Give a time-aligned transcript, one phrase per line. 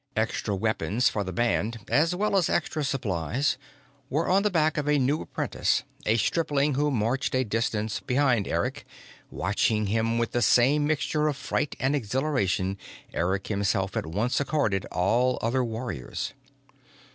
[0.15, 3.59] Extra weapons for the band as well as extra supplies
[4.09, 8.47] were on the back of a new apprentice, a stripling who marched a distance behind
[8.47, 8.83] Eric,
[9.29, 12.79] watching him with the same mixture of fright and exhilaration
[13.13, 16.33] Eric himself had once accorded all other warriors.